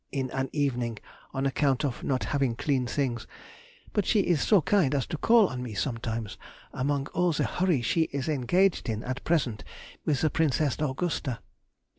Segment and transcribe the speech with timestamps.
[0.11, 0.97] in an evening,
[1.31, 3.27] on account of not having clean things;
[3.93, 6.39] but she is so kind as to call on me sometimes
[6.73, 9.63] among all the hurry she is engaged in at present
[10.03, 11.37] with the Princess Augusta.